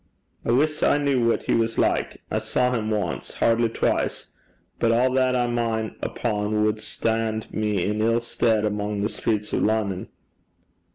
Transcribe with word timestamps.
'I 0.43 0.53
wis 0.53 0.81
I 0.81 0.97
kent 0.97 1.27
what 1.27 1.43
he 1.43 1.53
was 1.53 1.77
like. 1.77 2.23
I 2.31 2.39
saw 2.39 2.71
him 2.73 2.91
ance 2.91 3.33
hardly 3.33 3.69
twise, 3.69 4.29
but 4.79 4.89
a' 4.91 5.13
that 5.13 5.35
I 5.35 5.45
min' 5.45 5.95
upo' 6.03 6.49
wad 6.63 6.81
stan' 6.81 7.43
me 7.51 7.85
in 7.85 8.01
ill 8.01 8.19
stead 8.19 8.65
amo' 8.65 8.99
the 8.99 9.09
streets 9.09 9.53
o' 9.53 9.57
Lonnon.' 9.59 10.07